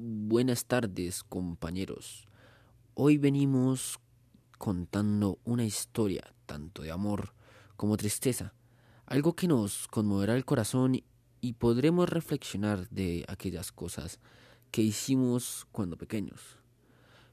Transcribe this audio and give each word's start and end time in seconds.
Buenas 0.00 0.66
tardes, 0.66 1.24
compañeros. 1.24 2.28
Hoy 2.94 3.18
venimos 3.18 3.98
contando 4.56 5.40
una 5.42 5.64
historia 5.64 6.32
tanto 6.46 6.82
de 6.82 6.92
amor 6.92 7.34
como 7.76 7.96
tristeza, 7.96 8.54
algo 9.06 9.34
que 9.34 9.48
nos 9.48 9.88
conmoverá 9.88 10.36
el 10.36 10.44
corazón 10.44 11.02
y 11.40 11.52
podremos 11.54 12.08
reflexionar 12.08 12.88
de 12.90 13.24
aquellas 13.26 13.72
cosas 13.72 14.20
que 14.70 14.82
hicimos 14.82 15.66
cuando 15.72 15.98
pequeños. 15.98 16.60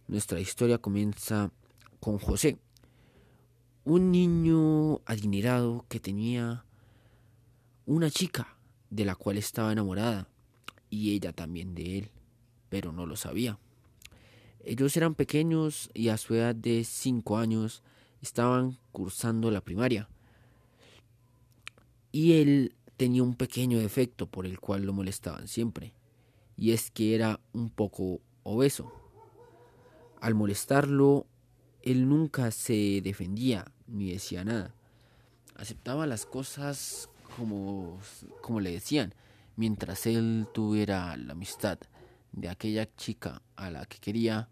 Nuestra 0.07 0.39
historia 0.39 0.79
comienza 0.79 1.51
con 1.99 2.17
José, 2.17 2.57
un 3.83 4.11
niño 4.11 5.01
adinerado 5.05 5.85
que 5.87 5.99
tenía 5.99 6.65
una 7.85 8.09
chica 8.09 8.57
de 8.89 9.05
la 9.05 9.13
cual 9.13 9.37
estaba 9.37 9.71
enamorada 9.71 10.27
y 10.89 11.11
ella 11.13 11.31
también 11.31 11.75
de 11.75 11.99
él, 11.99 12.11
pero 12.75 12.91
no 12.91 13.05
lo 13.05 13.15
sabía. 13.15 13.57
Ellos 14.65 14.97
eran 14.97 15.15
pequeños 15.15 15.89
y 15.93 16.09
a 16.09 16.17
su 16.17 16.35
edad 16.35 16.53
de 16.53 16.83
5 16.83 17.37
años 17.37 17.83
estaban 18.21 18.77
cursando 18.91 19.49
la 19.49 19.61
primaria. 19.61 20.09
Y 22.11 22.33
él 22.33 22.75
tenía 22.97 23.23
un 23.23 23.35
pequeño 23.35 23.79
defecto 23.79 24.27
por 24.27 24.45
el 24.45 24.59
cual 24.59 24.83
lo 24.83 24.91
molestaban 24.91 25.47
siempre, 25.47 25.93
y 26.57 26.71
es 26.71 26.91
que 26.91 27.15
era 27.15 27.39
un 27.53 27.69
poco 27.69 28.19
obeso. 28.43 28.91
Al 30.19 30.35
molestarlo, 30.35 31.27
él 31.81 32.09
nunca 32.09 32.51
se 32.51 32.99
defendía 33.01 33.71
ni 33.87 34.11
decía 34.11 34.43
nada. 34.43 34.75
Aceptaba 35.55 36.07
las 36.07 36.25
cosas 36.25 37.09
como, 37.37 38.01
como 38.41 38.59
le 38.59 38.71
decían, 38.71 39.15
mientras 39.55 40.05
él 40.07 40.45
tuviera 40.53 41.15
la 41.15 41.31
amistad 41.31 41.79
de 42.35 42.49
aquella 42.49 42.93
chica 42.95 43.41
a 43.55 43.71
la 43.71 43.85
que 43.85 43.97
quería, 43.97 44.49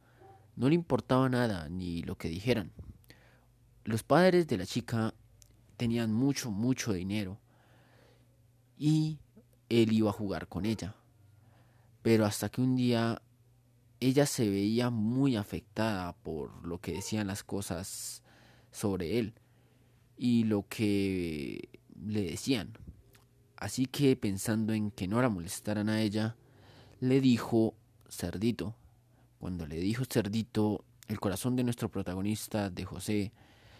no 0.55 0.69
le 0.69 0.75
importaba 0.75 1.29
nada 1.29 1.67
ni 1.69 2.01
lo 2.01 2.17
que 2.17 2.29
dijeran. 2.29 2.71
Los 3.83 4.03
padres 4.03 4.47
de 4.47 4.57
la 4.57 4.65
chica 4.65 5.13
tenían 5.77 6.13
mucho, 6.13 6.49
mucho 6.49 6.93
dinero 6.93 7.39
y 8.77 9.19
él 9.69 9.91
iba 9.91 10.09
a 10.09 10.13
jugar 10.13 10.47
con 10.47 10.65
ella. 10.65 10.95
Pero 12.01 12.25
hasta 12.25 12.49
que 12.49 12.61
un 12.61 12.75
día 12.75 13.21
ella 13.99 14.25
se 14.25 14.49
veía 14.49 14.89
muy 14.89 15.35
afectada 15.35 16.13
por 16.13 16.65
lo 16.65 16.79
que 16.79 16.93
decían 16.93 17.27
las 17.27 17.43
cosas 17.43 18.23
sobre 18.71 19.19
él 19.19 19.33
y 20.17 20.45
lo 20.45 20.67
que 20.67 21.69
le 22.05 22.23
decían. 22.23 22.77
Así 23.57 23.85
que 23.85 24.15
pensando 24.15 24.73
en 24.73 24.91
que 24.91 25.07
no 25.07 25.21
la 25.21 25.29
molestaran 25.29 25.89
a 25.89 26.01
ella, 26.01 26.35
le 26.99 27.21
dijo 27.21 27.75
cerdito. 28.15 28.75
Cuando 29.39 29.65
le 29.67 29.77
dijo 29.77 30.05
cerdito, 30.05 30.85
el 31.07 31.19
corazón 31.19 31.55
de 31.55 31.63
nuestro 31.63 31.89
protagonista, 31.89 32.69
de 32.69 32.85
José, 32.85 33.33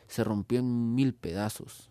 se 0.08 0.23
rompió 0.23 0.59
en 0.59 0.95
mil 0.95 1.14
pedazos, 1.14 1.89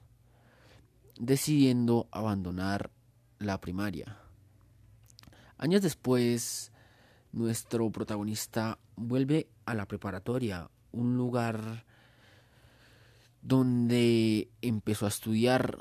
decidiendo 1.19 2.09
abandonar 2.11 2.91
la 3.39 3.61
primaria. 3.61 4.19
Años 5.59 5.83
después, 5.83 6.73
nuestro 7.33 7.91
protagonista 7.91 8.79
vuelve 8.97 9.49
a 9.65 9.75
la 9.75 9.87
preparatoria, 9.87 10.71
un 10.93 11.17
lugar 11.17 11.85
donde 13.41 14.51
empezó 14.61 15.07
a 15.07 15.09
estudiar, 15.09 15.79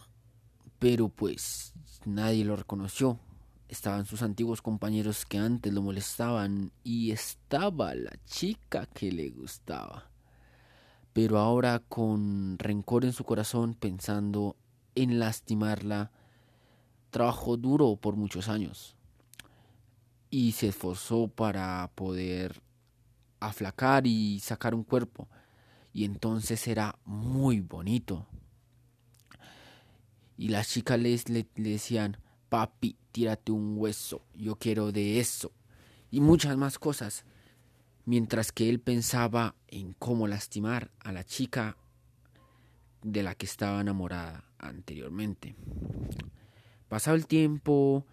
pero 0.80 1.09
pues 1.09 1.73
nadie 2.06 2.45
lo 2.45 2.56
reconoció. 2.56 3.20
Estaban 3.72 4.05
sus 4.05 4.22
antiguos 4.22 4.61
compañeros 4.61 5.25
que 5.25 5.39
antes 5.39 5.73
lo 5.73 5.81
molestaban 5.81 6.72
y 6.83 7.11
estaba 7.11 7.95
la 7.95 8.11
chica 8.25 8.86
que 8.86 9.11
le 9.11 9.30
gustaba. 9.30 10.11
Pero 11.14 11.39
ahora 11.39 11.80
con 11.80 12.59
rencor 12.59 13.05
en 13.05 13.14
su 13.14 13.23
corazón 13.23 13.73
pensando 13.73 14.58
en 14.93 15.17
lastimarla, 15.17 16.11
trabajó 17.09 17.58
duro 17.58 17.95
por 17.95 18.15
muchos 18.15 18.49
años 18.49 18.95
y 20.30 20.52
se 20.52 20.67
esforzó 20.67 21.30
para 21.30 21.89
poder 21.95 22.61
aflacar 23.39 24.05
y 24.05 24.39
sacar 24.42 24.76
un 24.76 24.83
cuerpo 24.83 25.27
y 25.93 26.05
entonces 26.05 26.67
era 26.67 26.99
muy 27.05 27.61
bonito 27.61 28.27
y 30.42 30.49
las 30.49 30.70
chicas 30.70 30.99
les, 30.99 31.30
le, 31.30 31.48
decían, 31.55 32.17
papi, 32.52 32.98
tírate 33.14 33.54
un 33.54 33.78
hueso, 33.78 34.26
yo 34.36 34.58
quiero 34.58 34.92
de 34.92 35.22
eso, 35.22 35.54
y 36.12 36.20
muchas 36.20 36.58
más 36.58 36.78
cosas, 36.80 37.23
mientras 38.04 38.52
que 38.52 38.67
él 38.70 38.82
pensaba 38.82 39.56
en 39.70 39.94
cómo 39.94 40.28
lastimar 40.28 40.92
a 41.00 41.14
la 41.14 41.23
chica 41.23 41.78
de 43.04 43.23
la 43.23 43.36
que 43.36 43.45
estaba 43.45 43.80
enamorada 43.80 44.44
anteriormente. 44.60 45.56
Pasado 46.89 47.16
el 47.16 47.26
tiempo 47.26 48.06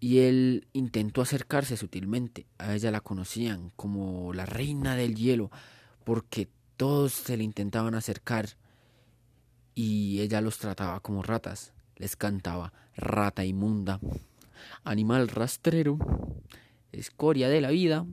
y 0.00 0.20
él 0.20 0.66
intentó 0.72 1.20
acercarse 1.20 1.76
sutilmente. 1.76 2.46
A 2.56 2.74
ella 2.74 2.90
la 2.90 3.02
conocían 3.02 3.70
como 3.76 4.32
la 4.32 4.46
reina 4.46 4.96
del 4.96 5.14
hielo 5.14 5.50
porque 6.04 6.48
todos 6.78 7.12
se 7.12 7.36
le 7.36 7.44
intentaban 7.44 7.94
acercar 7.94 8.56
y 9.74 10.20
ella 10.22 10.40
los 10.40 10.56
trataba 10.56 11.00
como 11.00 11.22
ratas. 11.22 11.74
Les 11.96 12.16
cantaba 12.16 12.72
rata 12.96 13.44
inmunda, 13.44 14.00
animal 14.84 15.28
rastrero, 15.28 15.98
escoria 16.92 17.48
de 17.48 17.60
la 17.60 17.70
vida. 17.70 18.06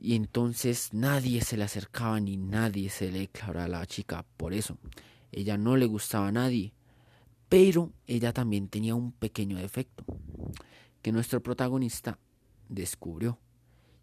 Y 0.00 0.14
entonces 0.14 0.94
nadie 0.94 1.42
se 1.42 1.56
le 1.56 1.64
acercaba 1.64 2.20
ni 2.20 2.36
nadie 2.36 2.88
se 2.88 3.12
le 3.12 3.20
declaraba 3.20 3.64
a 3.64 3.68
la 3.68 3.86
chica 3.86 4.24
por 4.36 4.54
eso. 4.54 4.78
Ella 5.30 5.58
no 5.58 5.76
le 5.76 5.86
gustaba 5.86 6.28
a 6.28 6.32
nadie, 6.32 6.72
pero 7.48 7.92
ella 8.06 8.32
también 8.32 8.68
tenía 8.68 8.94
un 8.94 9.12
pequeño 9.12 9.58
defecto 9.58 10.04
que 11.02 11.12
nuestro 11.12 11.42
protagonista 11.42 12.18
descubrió. 12.68 13.38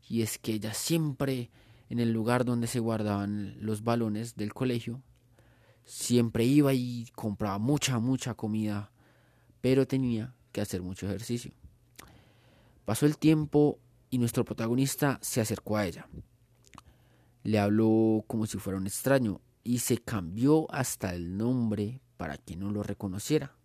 Y 0.08 0.22
es 0.22 0.38
que 0.38 0.54
ella 0.54 0.74
siempre 0.74 1.50
en 1.90 2.00
el 2.00 2.12
lugar 2.12 2.46
donde 2.46 2.68
se 2.68 2.80
guardaban 2.80 3.56
los 3.60 3.84
balones 3.84 4.36
del 4.36 4.54
colegio 4.54 5.02
Siempre 5.88 6.44
iba 6.44 6.74
y 6.74 7.10
compraba 7.16 7.60
mucha, 7.60 7.98
mucha 7.98 8.34
comida, 8.34 8.92
pero 9.62 9.88
tenía 9.88 10.36
que 10.52 10.60
hacer 10.60 10.82
mucho 10.82 11.06
ejercicio. 11.06 11.54
Pasó 12.84 13.06
el 13.06 13.18
tiempo 13.18 13.80
y 14.10 14.18
nuestro 14.18 14.44
protagonista 14.44 15.18
se 15.22 15.40
acercó 15.40 15.78
a 15.78 15.86
ella. 15.86 16.10
Le 17.44 17.58
habló 17.58 18.26
como 18.28 18.46
si 18.48 18.58
fuera 18.58 18.78
un 18.78 18.86
extraño 18.86 19.40
y 19.64 19.80
se 19.80 20.00
cambió 20.00 20.70
hasta 20.74 21.16
el 21.16 21.38
nombre 21.38 22.02
para 22.18 22.38
que 22.38 22.58
no 22.58 22.70
lo 22.70 22.84
reconociera. 22.84 23.56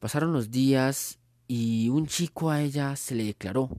Pasaron 0.00 0.32
los 0.32 0.50
días 0.50 1.20
y 1.46 1.88
un 1.88 2.08
chico 2.08 2.50
a 2.50 2.62
ella 2.62 2.96
se 2.96 3.14
le 3.14 3.22
declaró 3.22 3.70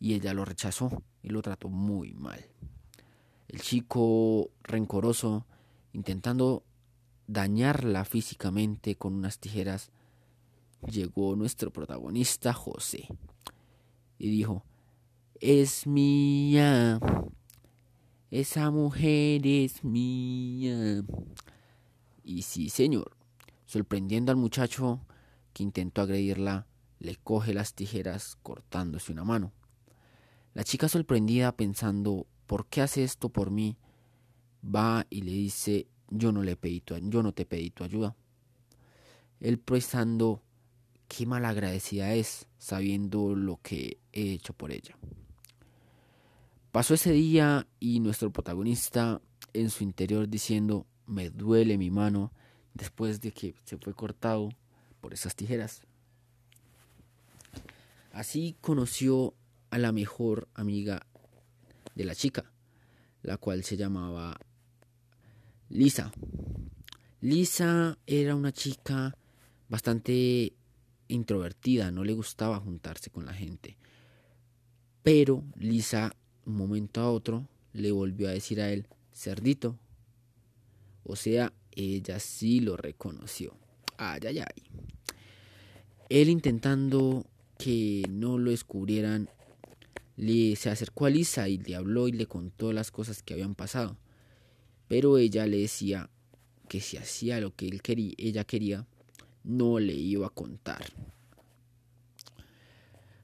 y 0.00 0.14
ella 0.14 0.32
lo 0.32 0.46
rechazó 0.46 1.02
y 1.22 1.28
lo 1.28 1.42
trató 1.42 1.68
muy 1.68 2.14
mal. 2.14 2.42
El 3.48 3.60
chico 3.60 4.48
rencoroso 4.62 5.44
intentando 5.96 6.62
dañarla 7.26 8.04
físicamente 8.04 8.96
con 8.96 9.14
unas 9.14 9.38
tijeras, 9.38 9.90
llegó 10.86 11.34
nuestro 11.36 11.72
protagonista 11.72 12.52
José 12.52 13.08
y 14.18 14.28
dijo, 14.28 14.62
es 15.40 15.86
mía, 15.86 17.00
esa 18.30 18.70
mujer 18.70 19.46
es 19.46 19.84
mía. 19.84 21.02
Y 22.22 22.42
sí, 22.42 22.68
señor, 22.68 23.16
sorprendiendo 23.64 24.30
al 24.30 24.36
muchacho 24.36 25.00
que 25.54 25.62
intentó 25.62 26.02
agredirla, 26.02 26.66
le 26.98 27.16
coge 27.16 27.54
las 27.54 27.72
tijeras 27.72 28.36
cortándose 28.42 29.12
una 29.12 29.24
mano. 29.24 29.52
La 30.52 30.62
chica 30.62 30.90
sorprendida 30.90 31.56
pensando, 31.56 32.26
¿por 32.46 32.66
qué 32.66 32.82
hace 32.82 33.02
esto 33.02 33.30
por 33.30 33.50
mí? 33.50 33.78
Va 34.62 35.06
y 35.10 35.22
le 35.22 35.32
dice, 35.32 35.86
yo 36.08 36.32
no, 36.32 36.42
le 36.42 36.56
pedí 36.56 36.80
tu, 36.80 36.96
yo 36.96 37.22
no 37.22 37.32
te 37.32 37.46
pedí 37.46 37.70
tu 37.70 37.84
ayuda. 37.84 38.14
Él 39.40 39.58
pensando, 39.58 40.42
qué 41.08 41.26
malagradecida 41.26 42.14
es, 42.14 42.46
sabiendo 42.58 43.34
lo 43.34 43.58
que 43.62 43.98
he 44.12 44.32
hecho 44.32 44.52
por 44.52 44.72
ella. 44.72 44.96
Pasó 46.72 46.94
ese 46.94 47.12
día 47.12 47.66
y 47.80 48.00
nuestro 48.00 48.30
protagonista 48.30 49.20
en 49.52 49.70
su 49.70 49.82
interior 49.82 50.28
diciendo, 50.28 50.86
me 51.06 51.30
duele 51.30 51.78
mi 51.78 51.90
mano 51.90 52.32
después 52.74 53.20
de 53.20 53.32
que 53.32 53.54
se 53.64 53.78
fue 53.78 53.94
cortado 53.94 54.50
por 55.00 55.14
esas 55.14 55.34
tijeras. 55.34 55.82
Así 58.12 58.56
conoció 58.60 59.34
a 59.70 59.78
la 59.78 59.92
mejor 59.92 60.48
amiga 60.54 61.06
de 61.94 62.04
la 62.04 62.14
chica, 62.14 62.50
la 63.22 63.36
cual 63.36 63.64
se 63.64 63.76
llamaba 63.76 64.38
Lisa. 65.68 66.12
Lisa 67.20 67.98
era 68.06 68.36
una 68.36 68.52
chica 68.52 69.16
bastante 69.68 70.52
introvertida, 71.08 71.90
no 71.90 72.04
le 72.04 72.12
gustaba 72.12 72.60
juntarse 72.60 73.10
con 73.10 73.26
la 73.26 73.32
gente. 73.32 73.76
Pero 75.02 75.42
Lisa, 75.56 76.14
un 76.44 76.56
momento 76.56 77.00
a 77.00 77.10
otro, 77.10 77.48
le 77.72 77.90
volvió 77.90 78.28
a 78.28 78.32
decir 78.32 78.60
a 78.60 78.70
él, 78.70 78.86
cerdito. 79.12 79.76
O 81.02 81.16
sea, 81.16 81.52
ella 81.72 82.20
sí 82.20 82.60
lo 82.60 82.76
reconoció. 82.76 83.56
Ay, 83.98 84.20
ay, 84.26 84.38
ay. 84.38 84.62
Él 86.08 86.28
intentando 86.28 87.26
que 87.58 88.04
no 88.08 88.38
lo 88.38 88.50
descubrieran, 88.50 89.30
le 90.16 90.56
se 90.56 90.70
acercó 90.70 91.06
a 91.06 91.10
Lisa 91.10 91.48
y 91.48 91.58
le 91.58 91.74
habló 91.74 92.08
y 92.08 92.12
le 92.12 92.26
contó 92.26 92.72
las 92.72 92.90
cosas 92.90 93.22
que 93.22 93.34
habían 93.34 93.54
pasado. 93.54 93.96
Pero 94.88 95.18
ella 95.18 95.46
le 95.46 95.58
decía 95.58 96.10
que 96.68 96.80
si 96.80 96.96
hacía 96.96 97.40
lo 97.40 97.54
que 97.54 97.68
él 97.68 97.82
quería, 97.82 98.14
ella 98.18 98.44
quería, 98.44 98.86
no 99.44 99.78
le 99.78 99.94
iba 99.94 100.26
a 100.26 100.30
contar. 100.30 100.84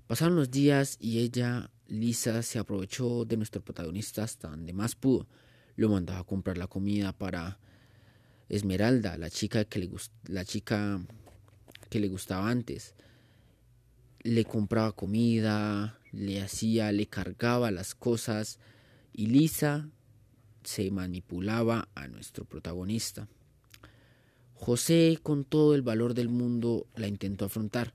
Pasaron 0.07 0.37
los 0.37 0.51
días 0.51 0.99
y 1.01 1.21
ella, 1.21 1.71
Lisa, 1.89 2.43
se 2.43 2.59
aprovechó 2.59 3.25
de 3.25 3.37
nuestro 3.37 3.63
protagonista 3.63 4.25
hasta 4.25 4.49
donde 4.49 4.73
más 4.73 4.95
pudo. 4.95 5.27
Lo 5.77 5.89
mandaba 5.89 6.21
a 6.21 6.25
comprar 6.25 6.59
la 6.59 6.67
comida 6.67 7.13
para 7.13 7.59
Esmeralda, 8.49 9.17
la 9.17 9.31
chica 9.31 9.65
que 9.65 9.79
le, 9.79 9.91
la 10.27 10.45
chica 10.45 11.01
que 11.89 12.01
le 12.01 12.09
gustaba 12.09 12.51
antes. 12.51 12.95
Le 14.21 14.45
compraba 14.45 14.93
comida, 14.93 15.99
le 16.13 16.43
hacía, 16.43 16.93
le 16.93 17.07
cargaba 17.07 17.71
las 17.71 17.95
cosas 17.95 18.59
y 19.13 19.27
Lisa 19.27 19.89
se 20.65 20.91
manipulaba 20.91 21.89
a 21.95 22.09
nuestro 22.09 22.45
protagonista. 22.45 23.29
José, 24.55 25.19
con 25.23 25.45
todo 25.45 25.75
el 25.75 25.83
valor 25.83 26.15
del 26.15 26.29
mundo, 26.29 26.87
la 26.97 27.09
intentó 27.09 27.47
afrontar, 27.47 27.95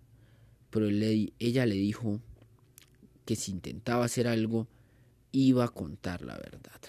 pero 0.69 0.87
ella 0.87 1.65
le 1.65 1.75
dijo 1.75 2.19
que 3.25 3.35
si 3.35 3.51
intentaba 3.51 4.05
hacer 4.05 4.27
algo, 4.27 4.67
iba 5.31 5.65
a 5.65 5.69
contar 5.69 6.21
la 6.21 6.37
verdad. 6.37 6.81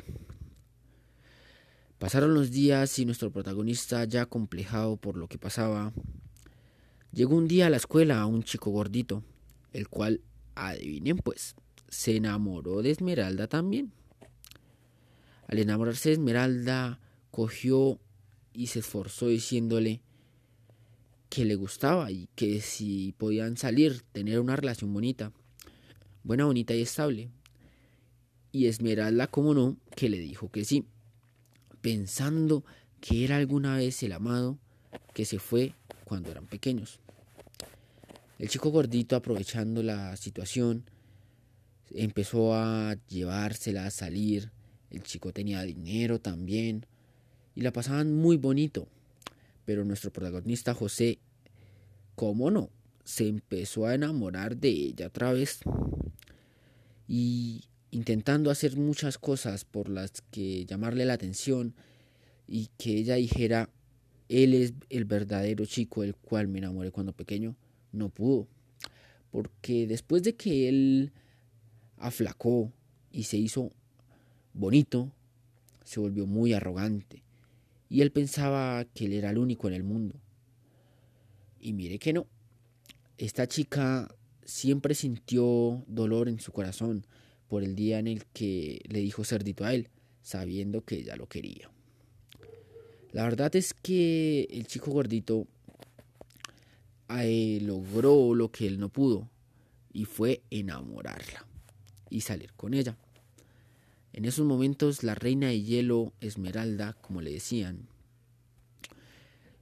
Pasaron 1.99 2.33
los 2.35 2.51
días 2.51 2.99
y 2.99 3.05
nuestro 3.05 3.33
protagonista, 3.33 4.05
ya 4.05 4.27
complejado 4.27 4.97
por 4.97 5.17
lo 5.17 5.27
que 5.27 5.39
pasaba, 5.39 5.93
llegó 7.13 7.37
un 7.37 7.49
día 7.49 7.67
a 7.67 7.71
la 7.71 7.77
escuela 7.77 8.21
a 8.21 8.27
un 8.27 8.45
chico 8.45 8.71
gordito, 8.71 9.25
el 9.73 9.89
cual, 9.89 10.21
adivinen 10.55 11.19
pues, 11.19 11.57
se 11.89 12.17
enamoró 12.17 12.83
de 12.83 12.91
Esmeralda 12.91 13.49
también. 13.49 13.93
Al 15.49 15.59
enamorarse 15.59 16.11
de 16.11 16.15
Esmeralda, 16.15 17.01
cogió 17.31 17.99
y 18.53 18.69
se 18.69 18.79
esforzó 18.79 19.29
diciéndole 19.29 20.01
que 21.29 21.45
le 21.45 21.55
gustaba 21.57 22.11
y 22.11 22.29
que 22.35 22.61
si 22.61 23.15
podían 23.19 23.57
salir, 23.57 24.03
tener 24.13 24.41
una 24.41 24.57
relación 24.57 24.93
bonita, 24.93 25.33
buena, 26.23 26.45
bonita 26.45 26.75
y 26.75 26.83
estable. 26.83 27.31
Y 28.53 28.67
Esmeralda, 28.67 29.27
como 29.27 29.55
no, 29.55 29.77
que 29.97 30.09
le 30.09 30.19
dijo 30.19 30.51
que 30.51 30.65
sí, 30.65 30.87
pensando 31.81 32.65
que 33.01 33.25
era 33.25 33.37
alguna 33.37 33.77
vez 33.77 34.03
el 34.03 34.13
amado 34.13 34.59
que 35.15 35.25
se 35.25 35.39
fue 35.39 35.75
cuando 36.05 36.31
eran 36.31 36.47
pequeños. 36.47 37.01
El 38.39 38.49
chico 38.49 38.71
gordito, 38.71 39.17
aprovechando 39.17 39.83
la 39.83 40.17
situación, 40.17 40.85
empezó 41.91 42.55
a 42.55 42.97
llevársela 43.09 43.87
a 43.87 43.91
salir, 43.91 44.51
el 44.91 45.03
chico 45.03 45.33
tenía 45.33 45.63
dinero 45.63 46.21
también 46.21 46.87
y 47.55 47.63
la 47.63 47.73
pasaban 47.73 48.15
muy 48.15 48.37
bonito. 48.37 48.89
Pero 49.65 49.85
nuestro 49.85 50.13
protagonista 50.13 50.75
José, 50.75 51.19
¿cómo 52.15 52.51
no? 52.51 52.71
Se 53.05 53.27
empezó 53.27 53.87
a 53.87 53.95
enamorar 53.95 54.57
de 54.57 54.69
ella 54.69 55.09
otra 55.09 55.33
vez. 55.33 55.61
Y 57.07 57.65
intentando 57.91 58.51
hacer 58.51 58.77
muchas 58.77 59.19
cosas 59.19 59.65
por 59.65 59.89
las 59.89 60.23
que 60.31 60.65
llamarle 60.67 61.05
la 61.05 61.15
atención 61.15 61.75
y 62.47 62.69
que 62.79 62.97
ella 62.97 63.17
dijera, 63.17 63.71
él 64.29 64.55
es 64.55 64.75
el 64.91 65.05
verdadero 65.05 65.65
chico 65.67 66.03
del 66.03 66.15
cual 66.15 66.49
me 66.49 66.59
enamoré 66.59 66.91
cuando 66.91 67.13
pequeño, 67.13 67.57
no 67.93 68.09
pudo. 68.09 68.47
Porque 69.31 69.87
después 69.87 70.23
de 70.23 70.35
que 70.35 70.69
él 70.69 71.13
aflacó 71.99 72.73
y 73.11 73.25
se 73.25 73.37
hizo 73.37 73.73
bonito, 74.59 75.13
se 75.85 76.01
volvió 76.01 76.27
muy 76.27 76.53
arrogante 76.53 77.23
y 77.89 78.03
él 78.03 78.11
pensaba 78.11 78.85
que 78.85 79.07
él 79.07 79.13
era 79.13 79.31
el 79.31 79.39
único 79.39 79.69
en 79.69 79.75
el 79.75 79.85
mundo. 79.85 80.21
Y 81.61 81.73
mire 81.73 81.99
que 81.99 82.13
no. 82.13 82.27
Esta 83.17 83.47
chica 83.47 84.15
siempre 84.45 84.95
sintió 84.95 85.85
dolor 85.87 86.29
en 86.29 86.41
su 86.41 86.53
corazón 86.53 87.07
por 87.49 87.63
el 87.63 87.75
día 87.75 87.99
en 87.99 88.07
el 88.07 88.27
que 88.27 88.81
le 88.89 89.01
dijo 89.01 89.25
cerdito 89.25 89.65
a 89.65 89.75
él, 89.75 89.89
sabiendo 90.23 90.83
que 90.83 90.97
ella 90.97 91.17
lo 91.17 91.29
quería. 91.29 91.71
La 93.13 93.25
verdad 93.25 93.55
es 93.57 93.73
que 93.73 94.47
el 94.51 94.67
chico 94.67 94.91
gordito 94.91 95.47
eh, 97.09 97.59
logró 97.63 98.35
lo 98.35 98.51
que 98.51 98.67
él 98.67 98.79
no 98.79 98.91
pudo 98.91 99.31
y 99.93 100.05
fue 100.05 100.43
enamorarla 100.51 101.47
y 102.11 102.21
salir 102.21 102.53
con 102.53 102.75
ella. 102.75 102.97
En 104.19 104.25
esos 104.25 104.45
momentos 104.45 105.05
la 105.05 105.15
reina 105.15 105.47
de 105.47 105.63
hielo, 105.63 106.13
Esmeralda, 106.21 106.95
como 106.95 107.21
le 107.21 107.31
decían, 107.31 107.87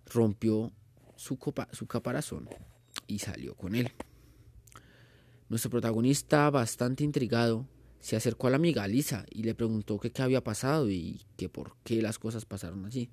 rompió 0.07 0.73
su, 1.15 1.37
caparazón 1.37 2.49
y 3.07 3.19
salió 3.19 3.55
con 3.55 3.75
él. 3.75 3.93
Nuestro 5.51 5.71
protagonista, 5.71 6.49
bastante 6.49 7.05
intrigado, 7.05 7.69
se 8.01 8.17
acercó 8.17 8.47
a 8.47 8.51
la 8.51 8.57
amiga 8.57 8.89
Lisa 8.89 9.27
y 9.31 9.43
le 9.43 9.55
preguntó 9.55 10.01
qué 10.01 10.11
había 10.23 10.43
pasado 10.43 10.89
y 10.89 11.21
que 11.37 11.51
por 11.51 11.77
qué 11.85 12.01
las 12.01 12.19
cosas 12.19 12.47
pasaron 12.47 12.87
así. 12.87 13.11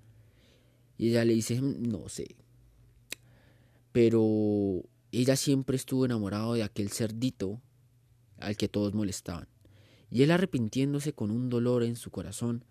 Y 0.97 1.09
ella 1.09 1.25
le 1.25 1.33
dice, 1.33 1.61
mm, 1.61 1.83
no 1.83 2.07
sé. 2.07 2.37
Pero 3.91 4.85
ella 5.11 5.35
siempre 5.35 5.75
estuvo 5.75 6.05
enamorada 6.05 6.53
de 6.53 6.63
aquel 6.63 6.89
cerdito 6.89 7.59
al 8.37 8.55
que 8.55 8.69
todos 8.69 8.93
molestaban 8.93 9.52
y 10.13 10.21
él 10.21 10.29
arrepintiéndose 10.29 11.11
con 11.13 11.31
un 11.31 11.49
dolor 11.49 11.81
en 11.81 11.95
su 11.95 12.11
corazón, 12.11 12.63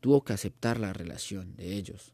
tuvo 0.00 0.22
que 0.22 0.34
aceptar 0.34 0.78
la 0.78 0.92
relación 0.92 1.56
de 1.56 1.76
ellos. 1.76 2.12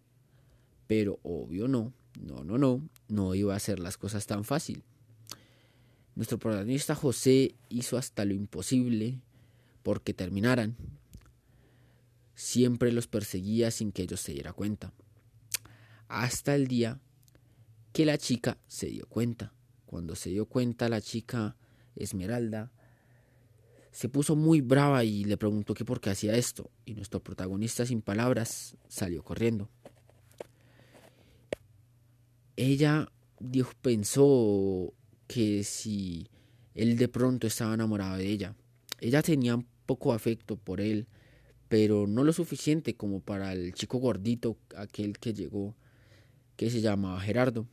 Pero 0.86 1.18
obvio 1.24 1.66
no, 1.66 1.92
no, 2.20 2.44
no, 2.44 2.56
no, 2.56 2.88
no 3.08 3.34
iba 3.34 3.52
a 3.52 3.56
hacer 3.56 3.80
las 3.80 3.98
cosas 3.98 4.26
tan 4.26 4.44
fácil. 4.44 4.84
Nuestro 6.14 6.38
protagonista 6.38 6.94
José 6.94 7.56
hizo 7.68 7.98
hasta 7.98 8.24
lo 8.24 8.32
imposible 8.32 9.18
porque 9.82 10.14
terminaran. 10.14 10.76
Siempre 12.36 12.92
los 12.92 13.08
perseguía 13.08 13.72
sin 13.72 13.90
que 13.90 14.02
ellos 14.02 14.20
se 14.20 14.34
dieran 14.34 14.54
cuenta. 14.54 14.92
Hasta 16.06 16.54
el 16.54 16.68
día 16.68 17.00
que 17.92 18.06
la 18.06 18.18
chica 18.18 18.56
se 18.68 18.86
dio 18.86 19.06
cuenta. 19.06 19.52
Cuando 19.84 20.14
se 20.14 20.30
dio 20.30 20.46
cuenta 20.46 20.88
la 20.88 21.00
chica 21.00 21.56
Esmeralda, 21.96 22.70
se 23.94 24.08
puso 24.08 24.34
muy 24.34 24.60
brava 24.60 25.04
y 25.04 25.22
le 25.22 25.36
preguntó 25.36 25.72
que 25.72 25.84
por 25.84 26.00
qué 26.00 26.10
hacía 26.10 26.34
esto, 26.34 26.68
y 26.84 26.94
nuestro 26.94 27.22
protagonista 27.22 27.86
sin 27.86 28.02
palabras 28.02 28.76
salió 28.88 29.22
corriendo. 29.22 29.70
Ella 32.56 33.08
pensó 33.82 34.92
que 35.28 35.62
si 35.62 36.26
él 36.74 36.96
de 36.96 37.06
pronto 37.06 37.46
estaba 37.46 37.74
enamorado 37.74 38.16
de 38.16 38.26
ella, 38.26 38.56
ella 38.98 39.22
tenía 39.22 39.64
poco 39.86 40.12
afecto 40.12 40.56
por 40.56 40.80
él, 40.80 41.06
pero 41.68 42.08
no 42.08 42.24
lo 42.24 42.32
suficiente 42.32 42.96
como 42.96 43.20
para 43.20 43.52
el 43.52 43.74
chico 43.74 43.98
gordito, 43.98 44.56
aquel 44.76 45.20
que 45.20 45.34
llegó, 45.34 45.76
que 46.56 46.68
se 46.68 46.80
llamaba 46.80 47.20
Gerardo. 47.20 47.68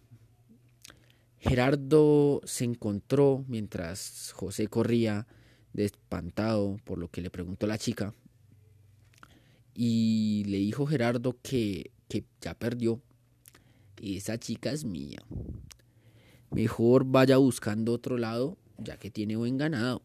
Gerardo 1.40 2.42
se 2.44 2.66
encontró 2.66 3.44
mientras 3.48 4.34
José 4.36 4.68
corría 4.68 5.26
espantado 5.76 6.78
por 6.84 6.98
lo 6.98 7.10
que 7.10 7.22
le 7.22 7.30
preguntó 7.30 7.68
la 7.68 7.78
chica. 7.78 8.14
Y 9.74 10.44
le 10.48 10.58
dijo 10.58 10.86
Gerardo 10.86 11.38
que, 11.42 11.92
que 12.08 12.26
ya 12.42 12.54
perdió. 12.54 13.02
Esa 14.02 14.38
chica 14.38 14.72
es 14.72 14.84
mía. 14.84 15.24
Mejor 16.50 17.06
vaya 17.06 17.38
buscando 17.38 17.94
otro 17.94 18.18
lado, 18.18 18.58
ya 18.78 18.98
que 18.98 19.10
tiene 19.10 19.36
buen 19.36 19.58
ganado. 19.58 20.02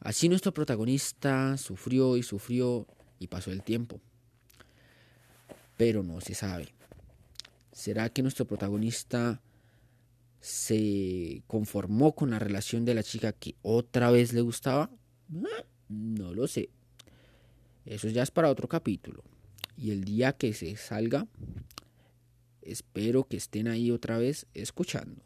Así 0.00 0.28
nuestro 0.28 0.52
protagonista 0.52 1.56
sufrió 1.56 2.16
y 2.16 2.22
sufrió 2.22 2.86
y 3.18 3.26
pasó 3.28 3.50
el 3.50 3.62
tiempo. 3.62 4.00
Pero 5.76 6.02
no 6.02 6.20
se 6.20 6.34
sabe. 6.34 6.68
¿Será 7.72 8.08
que 8.08 8.22
nuestro 8.22 8.46
protagonista 8.46 9.40
se 10.40 11.42
conformó 11.46 12.14
con 12.14 12.30
la 12.30 12.38
relación 12.38 12.84
de 12.84 12.94
la 12.94 13.02
chica 13.02 13.32
que 13.32 13.56
otra 13.62 14.10
vez 14.10 14.32
le 14.32 14.40
gustaba? 14.40 14.90
No 15.88 16.34
lo 16.34 16.46
sé. 16.46 16.70
Eso 17.84 18.08
ya 18.08 18.22
es 18.22 18.30
para 18.30 18.50
otro 18.50 18.68
capítulo. 18.68 19.22
Y 19.76 19.90
el 19.90 20.04
día 20.04 20.32
que 20.32 20.52
se 20.54 20.76
salga, 20.76 21.26
Espero 22.66 23.22
que 23.28 23.36
estén 23.36 23.68
ahí 23.68 23.92
otra 23.92 24.18
vez 24.18 24.46
escuchando. 24.52 25.22